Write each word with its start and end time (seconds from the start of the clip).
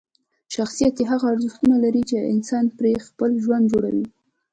شخصیت 0.55 0.95
هغه 1.11 1.25
ارزښتونه 1.33 1.75
لري 1.83 2.01
چې 2.09 2.17
انسان 2.33 2.65
پرې 2.77 2.93
خپل 3.07 3.31
ژوند 3.43 3.63
جوړوي. 3.71 4.05